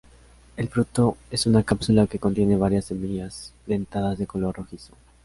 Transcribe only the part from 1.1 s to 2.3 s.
es una cápsula que